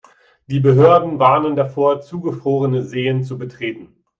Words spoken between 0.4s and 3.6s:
Die Behörden warnen davor, zugefrorene Seen zu